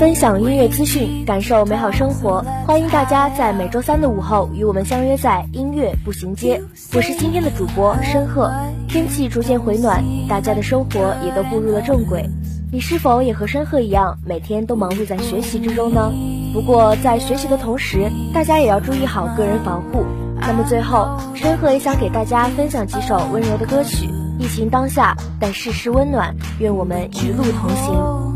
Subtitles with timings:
[0.00, 2.42] 分享音乐资讯，感受美好生活。
[2.66, 6.58] 欢迎大家在每周三的午后与我们相约在音乐步行街。
[6.94, 8.50] 我是今天的主播申鹤。
[8.88, 12.24] 天气逐渐回暖，大家的生活也都步入了正轨。
[12.72, 16.10] 你是否也和申鹤一样，每天都忙碌在学习之中呢？
[16.54, 20.06] 不过在学习的同时，大家也要注意好个人防护。
[20.40, 24.08] 那么最后，申鹤也想给大家分享几首温柔的歌曲。
[24.38, 28.29] 疫情当下，但世事温暖，愿我们一路同行。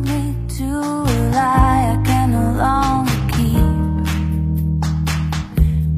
[1.35, 3.59] Lie I can no longer keep.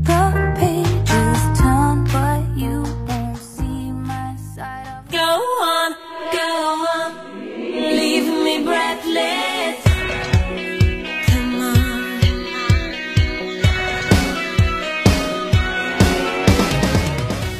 [0.04, 0.20] The
[0.56, 5.04] pages turn, but you won't see my side of.
[5.12, 5.94] Go on,
[6.32, 6.48] go
[6.96, 7.12] on,
[7.52, 9.76] leave me breathless.
[11.26, 11.76] Come on.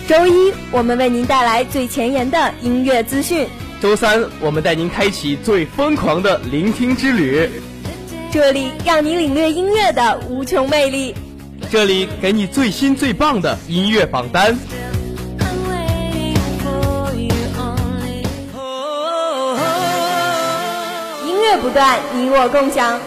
[0.08, 3.46] 周一，我们为您带来最前沿的音乐资讯。
[3.78, 7.46] 周三，我们带您开启最疯狂的聆听之旅，
[8.38, 11.14] 这里让你领略音乐的无穷魅力。
[11.70, 14.54] 这里给你最新最棒的音乐榜单。
[18.54, 19.58] Oh,
[21.26, 23.00] 音乐不断，你我共享。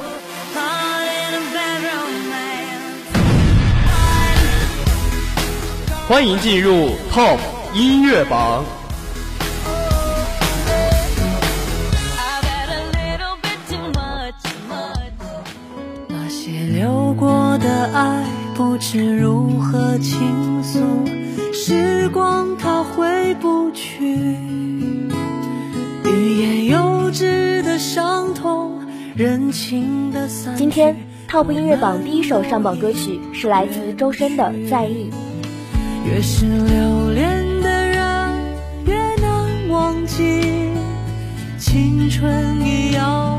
[6.08, 7.38] 欢迎进入 Top
[7.76, 8.66] 音乐榜。
[17.60, 18.24] 的爱，
[18.56, 20.80] 不知如何倾诉，
[21.54, 24.36] 时光它回不去，
[26.06, 28.72] 欲言又止的伤痛，
[29.16, 30.60] 人情的散去。
[30.60, 30.96] 今天
[31.30, 35.12] Top 音乐榜第一首上榜歌曲是来自周深的《在意》。
[36.08, 38.32] 越是留恋的人，
[38.86, 40.70] 越难忘记。
[41.58, 43.39] 青春已遥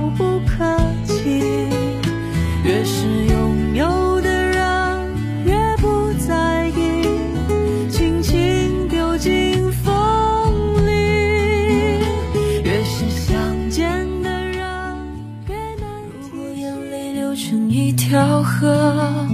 [18.60, 19.26] 河。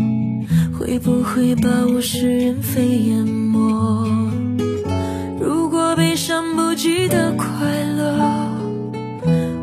[0.79, 3.59] 会不会把物是人非淹没？
[5.41, 7.47] 如果悲伤不记得快
[7.97, 8.53] 乐，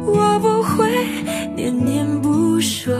[0.06, 0.91] 我不会
[1.56, 3.00] 念念不舍。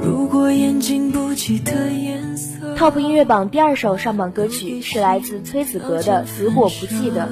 [0.00, 7.28] 如果眼睛不记得颜色 Top 音乐榜第二首上榜歌曲是来自崔子格的《如果不记得》。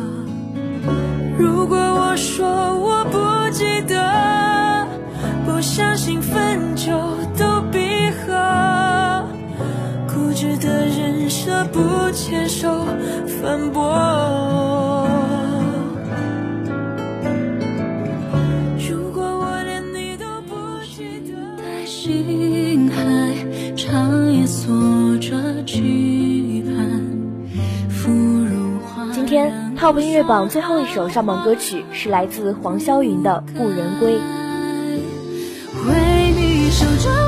[1.39, 2.49] 如果我说
[2.81, 3.95] 我不记得，
[5.49, 6.93] 不相信分就
[7.39, 7.79] 都闭
[8.11, 9.25] 合，
[10.07, 12.85] 固执的人舍不接受
[13.27, 15.09] 反驳。
[18.89, 20.55] 如果我连你都不
[20.85, 23.35] 记得，在心海
[23.75, 29.11] 长夜锁着期盼，腐如花。
[29.13, 34.13] 今天 Top 音乐榜最后一首上榜歌曲是来自黄霄云的《故人归》。
[36.89, 37.28] 有着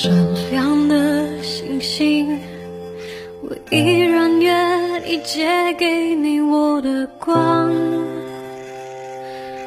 [0.00, 0.12] 闪
[0.52, 2.38] 亮的星星，
[3.42, 7.74] 我依然愿意借给你我的光。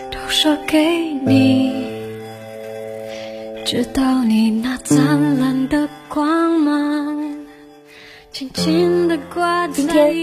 [0.10, 0.80] 都说给
[1.26, 1.74] 你，
[3.66, 7.36] 直到你那灿烂的光芒
[8.32, 10.16] 轻轻地挂今天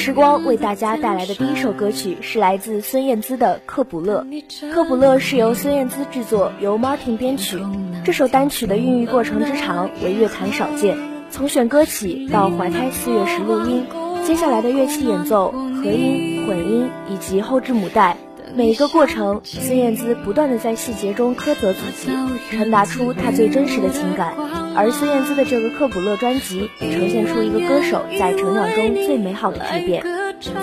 [0.00, 4.24] 时光为大家带来的第一首歌曲是来自孙燕姿的《克卜勒》。
[4.72, 7.62] 《克卜勒》是由孙燕姿制作，由 Martin 编曲。
[8.02, 10.96] 这首单曲的孕育过程之长为乐坛少见，
[11.30, 13.84] 从选歌起到怀胎四月时录音，
[14.24, 18.16] 接下来的乐器演奏、和音、混音以及后置母带。
[18.54, 22.10] 每一个过程，孙燕姿不断的在细节中苛责自己，
[22.50, 24.32] 传达出她最真实的情感。
[24.80, 30.02] 而孙燕姿的这个《克卜勒》专辑，呈现出一个歌手在成长中最美好的蜕变。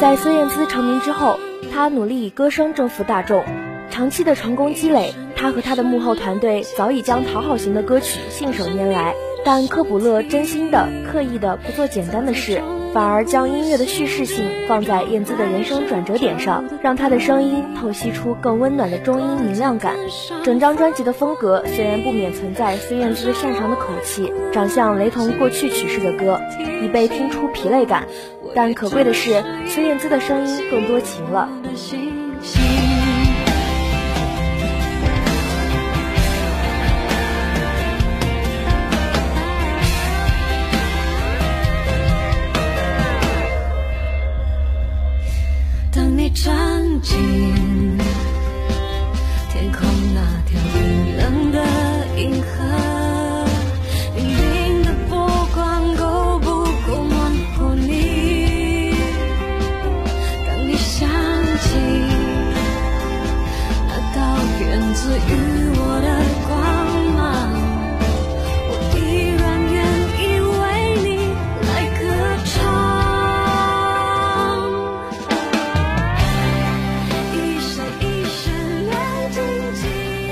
[0.02, 1.40] 在孙燕姿成名之后，
[1.72, 3.46] 她努力以歌声征服大众，
[3.92, 9.14] 长期的成功积累，她和她的幕后团队早已将讨好型的歌曲信手拈来。
[9.46, 12.60] 但克卜勒真心的、刻意的不做简单的事。
[12.98, 19.96] 反而将音乐的叙事性放在燕姿的人生转折点上，让她的声音透析出更温暖的中音明亮感。
[20.44, 26.42] 整张专辑的风格虽然不免存在孙燕姿擅长的口气、长相雷同过去曲式的歌，
[26.82, 28.08] 已被听出疲累感，
[28.56, 31.48] 但可贵的是孙燕姿的声音更多情了。
[47.00, 47.57] 站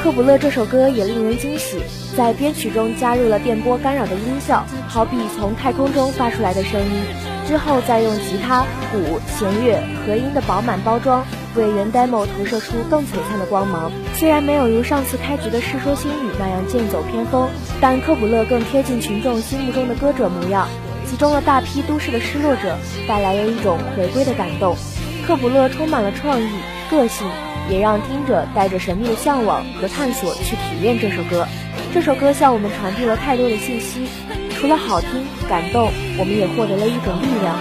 [0.05, 1.81] 克卜勒》这首歌也令人惊喜，
[2.15, 7.03] 在编曲中加入了电波干扰的音效，好比从太空中发出来的声音。
[7.47, 11.25] 之后再用吉他、鼓、弦乐、和音的饱满包装，
[11.55, 13.91] 为原 demo 投射出更璀璨的光芒。
[14.13, 17.49] 虽然没有如上次开局的《世说新语》那样剑走偏锋，
[17.81, 20.67] 但《克卜勒》更贴近群众心目中的歌者模样，
[21.09, 24.75] 集中了大批都市的失落者，带来了一种回归的感动。
[25.25, 26.47] 《克卜勒》充满了创意、
[26.91, 27.27] 个性。
[27.69, 31.47] 也让听者带着神秘的向往和探索去体验这首歌。
[31.93, 34.07] 这首歌向我们传递了太多的信息，
[34.51, 35.09] 除了好听、
[35.49, 37.55] 感动，我们也获得了一种力量。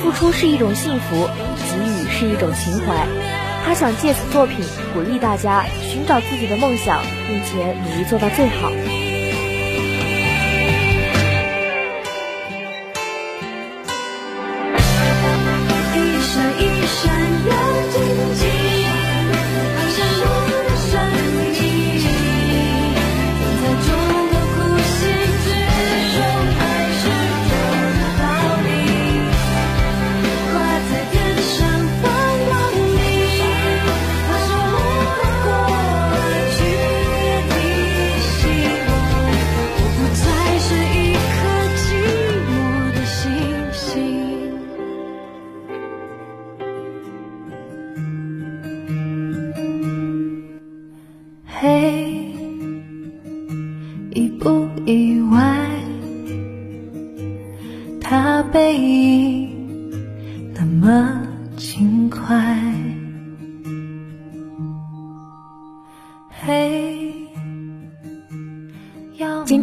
[0.00, 3.06] 付出是一种幸福，给予是一种情怀。
[3.66, 8.70] 他想借此作品鼓励大家寻找自己的梦想，并且努力做到最好。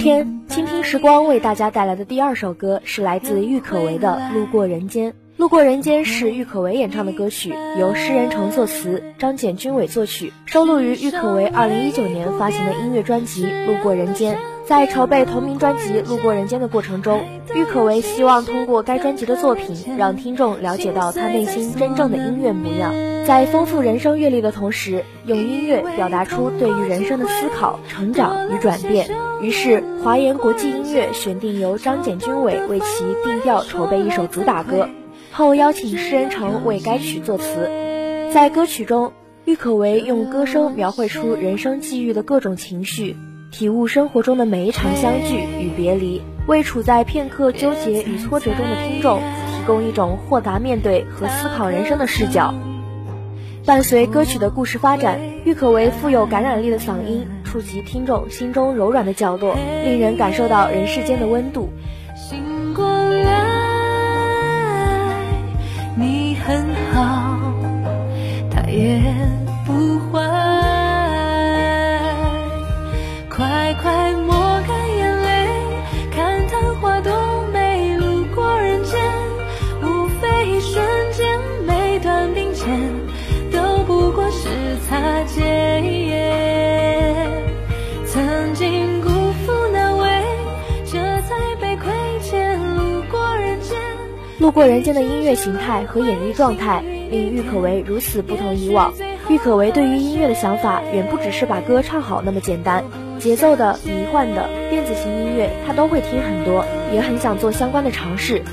[0.06, 5.10] 天，倾听时光为大家带来的第二首歌是来自郁可唯的《路过人间》。
[5.36, 14.36] 《路过人间》是郁可唯演唱的歌曲，由诗人成作词，张简君伟作曲，收录于郁可唯二零一九年发行的音乐专辑《路过人间》。
[14.68, 17.22] 在筹备同名专辑《路过人间》的过程中，
[17.54, 22.92] 郁可唯希望通过该专辑的作品，让听众了解到他内心真正的音乐模样，
[23.28, 29.08] 在丰富人生阅历的同时，用音乐表达出对于人生的思考、成长与转变。
[29.40, 34.90] 于是，华研国际音乐选定由张简君伟为其定调筹备一首主打歌，
[35.32, 37.70] 后邀请施人成为该曲作词。
[38.34, 39.14] 在歌曲中，
[39.46, 43.16] 郁可唯用歌声描绘出人生际遇的各种情绪。
[43.52, 52.54] 体悟生活中的每一场相聚与别离，为处在片刻纠结与挫折中的听众提供一种豁达面对和思考人生的视角。
[53.66, 61.70] 伴随歌曲的故事发展，郁可唯富有感染力的嗓音触及听众心中柔软的角落，令人感受到人世间的温度。
[62.16, 63.42] 醒过来，
[65.98, 67.40] 你很好，
[68.52, 69.02] 他也
[94.56, 96.82] 过人间的音乐形态和演绎状态，
[97.12, 98.94] 令郁可唯如此不同以往。
[99.28, 102.86] 郁可唯对于音乐的想法，远不只是把歌唱好那么简单。
[103.20, 108.44] 节奏的、迷幻的、电子型音乐，他都会听很多，也很想做相关的尝试。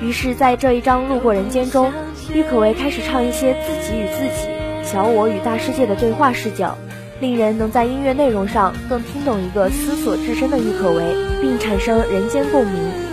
[0.00, 1.92] 于是，在这一张《路过人间》中，
[2.32, 4.48] 郁可唯开始唱一些自己与自己、
[4.82, 6.78] 小我与大世界的对话视角，
[7.20, 11.04] 令人能在音乐内容上更听懂一个思索至深的郁可唯，
[11.42, 12.74] 并产生人间共鸣。《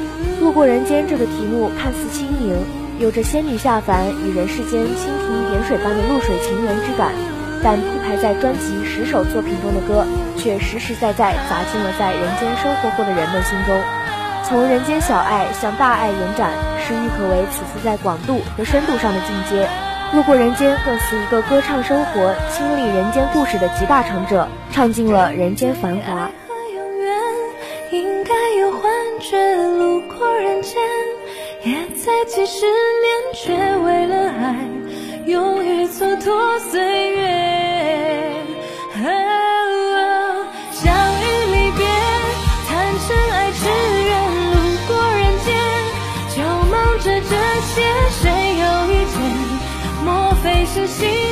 [0.47, 2.55] 路过人间》这个题目看似轻盈，
[2.99, 7.11] 有着仙女下凡与人世间蜻蜓点水般的露水情缘之感。
[7.61, 13.77] 但铺排在专辑十首作品中的歌，却实实在在砸进了在人间生活过的人们心中。
[14.47, 19.67] 从人间小爱向大爱延展，是郁可唯此次在广度和深度上的进阶。
[20.13, 26.31] 路过人间更似一个歌唱生活、亲历人间故事的集大成者，唱尽了人间繁华。
[27.89, 29.86] 应该有幻觉，路
[31.63, 34.55] 也才几十年，却为了爱，
[35.25, 37.21] 勇于蹉跎岁月。
[40.71, 40.83] 相
[41.21, 41.85] 遇离别，
[42.67, 43.59] 贪嗔爱痴，
[44.05, 44.09] 怨
[44.51, 44.55] 路
[44.87, 45.47] 过人间，
[46.35, 46.37] 就
[46.69, 47.31] 忙着这
[47.61, 47.75] 些。
[48.21, 48.23] 谁
[48.59, 49.15] 又遇见，
[50.03, 50.07] 莫
[50.43, 51.26] 非是心。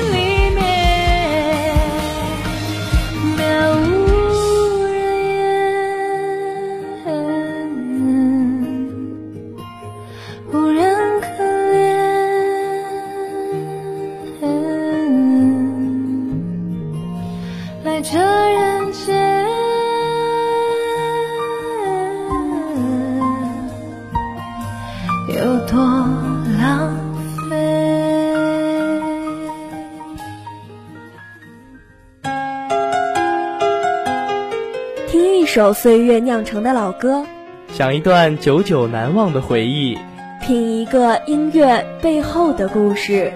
[35.55, 37.25] 首岁月酿成的老歌，
[37.69, 39.97] 想一段久久难忘的回忆，
[40.41, 43.31] 品一个音乐背后的故事。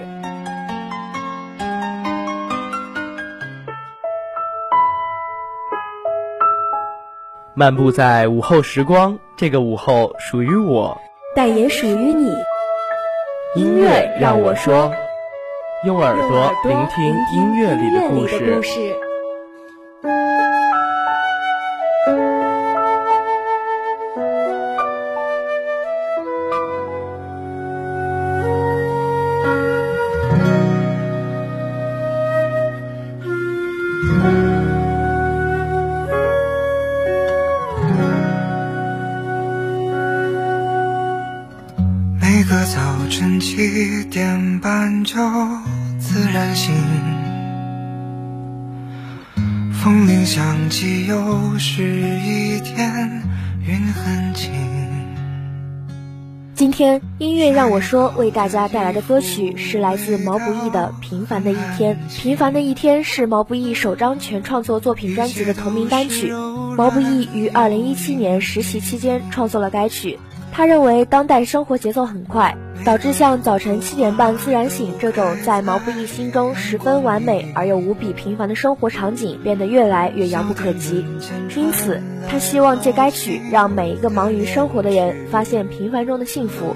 [7.54, 11.00] 漫步在午后时光，这个午后属于我，
[11.34, 12.32] 但也属于你。
[13.56, 14.92] 音乐让我说，
[15.84, 19.09] 用耳朵聆听音乐里的故事。
[51.06, 53.22] 又是一天，
[53.66, 54.50] 云很轻。
[56.54, 61.96] 今天音乐让我说为大家带来的歌曲是来自毛不易的《平凡的一天》。
[62.22, 66.32] 《平凡的一天》是毛不易首张全创作作品专辑的同名单曲。
[66.76, 70.18] 毛不易于二零一七年实习期间创作了该曲。
[70.52, 81.04] 他认为当代生活节奏很快，导致像早晨七点半自然醒这种在毛不易心中十分完美而又无比平凡的生活场景变得越来越遥不可及。
[81.56, 86.74] 因此，他希望借该曲让每一个忙于生活的人发现平凡中的幸福。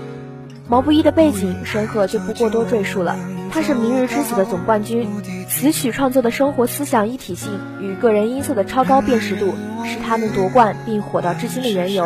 [0.68, 3.16] 毛不易的背景，申鹤就不过多赘述了。
[3.50, 5.08] 他是《明日之子》的总冠军，
[5.48, 9.52] 此曲创作的生活思想一体性与个人音色的超高辨识度，
[9.84, 12.04] 是他能夺冠并火到至今的缘由，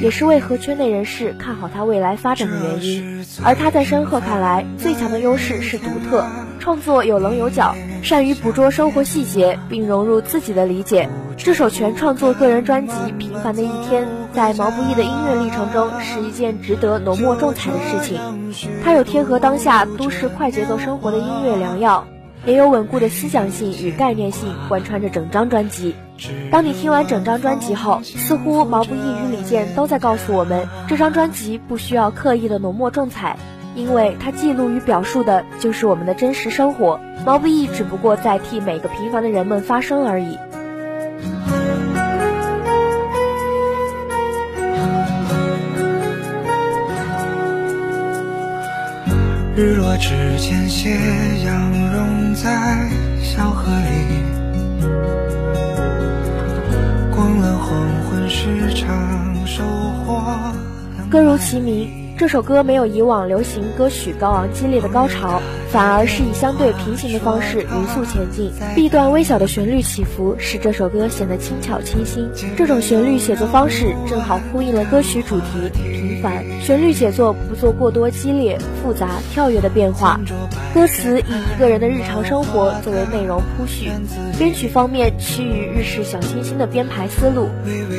[0.00, 3.24] 也是为何圈内人士看好他未来发展的原因。
[3.42, 6.26] 而他在申鹤看来，最强的优势是独特，
[6.58, 11.08] 创作有棱有角，善于捕捉生活细节并融入自己的理解。
[11.36, 18.20] 这首全创作个人专辑《平凡的一天》在毛不易的音乐历程中是一件值得浓墨重彩的事情。
[18.84, 22.06] 它有贴合当下都市快节奏生活的音乐良药，
[22.46, 25.94] 也有稳固的思想性与概念性贯穿着整张专辑。
[26.50, 33.36] 当你听完整张专辑后，似乎毛不易与李健都在告诉我们，这张专辑不需要刻意的浓墨重彩，
[33.74, 37.00] 因为它记录与表述的就是我们的真实生活。
[37.26, 40.38] 毛不易只不过在替每个平凡的人们发声而已。
[49.56, 50.90] 日落之前，斜
[51.46, 52.03] 阳融
[52.34, 52.88] 在
[53.22, 54.22] 小河里。
[57.14, 60.20] 逛了黄昏市场收获。
[61.08, 65.40] 歌如其名，这首歌没有以往流行歌曲高昂激烈的高潮。
[65.74, 72.30] 反而是以相对平行的方式匀速前进，B 段微小的旋律起伏使这首歌显得轻巧清新。
[72.56, 76.44] 这种旋律写作方式正好呼应了歌曲主题——平凡。
[76.62, 80.20] 旋律写作不做过多激烈、复杂、跳跃的变化，
[80.72, 83.90] 歌词以一个人的日常生活作为内容铺叙。
[84.38, 87.48] 编曲方面趋于日式小清新的编排思路，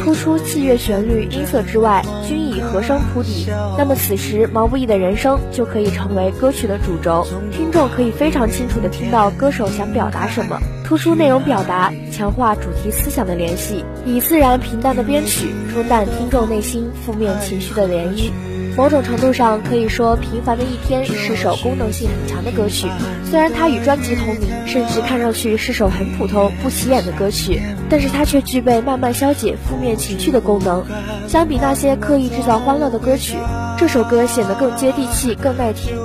[0.01, 3.47] 突出器乐旋律音色之外，均以和声铺底。
[3.77, 7.27] 那么此时毛不易的人声就可以成为歌曲的主轴。
[7.51, 18.29] 听听众可以非常清楚地听到歌手想表达什么，突出内容表达，强化主题思想的联系，以自然平淡的编曲冲淡听众内心负面情绪的涟漪。
[18.77, 22.87] 某种程度上可以说，《平凡的一天》是首功能性很强的歌曲。
[23.23, 30.83] 虽然它与专辑同名，甚至看上去是首很普通、不起眼的歌曲，但是它却具备慢慢消解负面情绪的功能。
[31.27, 33.37] 相比那些刻意制造欢乐的歌曲，
[33.77, 35.95] 这首歌显得更接地气、更耐听。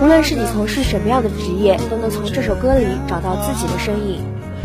[0.00, 4.20] 无论是你从事什么样的职业，都能从这首歌里找到自己的身影，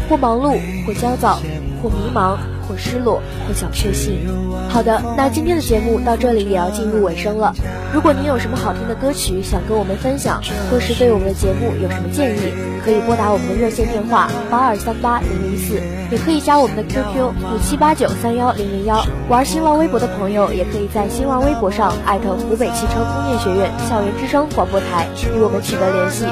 [0.08, 1.40] 或忙碌，或焦躁，
[1.82, 2.38] 或迷茫。
[2.68, 4.28] 或失落，或小确幸。
[4.70, 7.54] 好的，那今天的节目到这里也要进入尾声了。
[7.94, 15.80] 如果您有什么好听的歌曲想跟我们分享，或是对我们的节目有什么建议，可以拨打我们的热线电话八二三八零零四，
[16.12, 19.06] 也可以加我们的 QQ 五七八九三幺零零幺。
[19.30, 26.26] 玩新浪微博的朋友，也可以在新浪微博上艾特湖北汽车工业学院校园之声广播台与我们取得联系。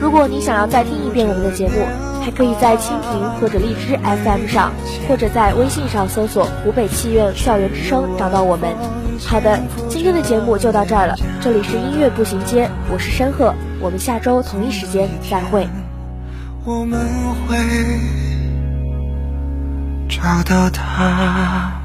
[0.00, 1.74] 如果你想要再听一遍我们的节目，
[2.26, 4.72] 还可以在蜻蜓或者荔枝 FM 上，
[5.08, 8.74] 或者在微信上搜索“湖北汽院校园之声”找到我们。
[9.24, 11.14] 好的，今天的节目就到这儿了。
[11.40, 15.68] 这里是音乐步行街，我是山鹤，我们下周同一时间再会。
[16.64, 16.98] 我们
[17.46, 17.56] 会
[20.08, 21.75] 找到他。